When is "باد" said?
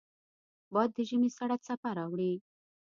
0.73-0.89